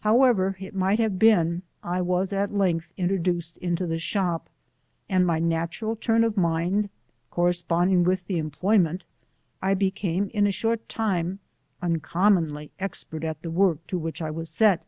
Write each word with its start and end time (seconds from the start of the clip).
However 0.00 0.56
it 0.60 0.74
might 0.74 0.98
have 0.98 1.18
been, 1.18 1.62
I 1.82 2.02
was 2.02 2.30
at 2.30 2.52
length 2.52 2.92
introduced 2.98 3.56
into 3.56 3.86
the 3.86 3.98
shop, 3.98 4.50
and 5.08 5.26
my 5.26 5.40
natnral 5.40 5.98
turn 5.98 6.24
of 6.24 6.36
mind 6.36 6.90
corresponding 7.30 8.04
with 8.04 8.26
the 8.26 8.36
employment, 8.36 9.04
I 9.62 9.72
became 9.72 10.28
in 10.34 10.46
a 10.46 10.50
short 10.52 10.90
time 10.90 11.38
uncommonly 11.80 12.70
expert 12.78 13.24
at 13.24 13.40
the 13.40 13.50
work 13.50 13.86
to 13.86 13.96
which 13.96 14.20
I 14.20 14.30
was 14.30 14.50
set. 14.50 14.84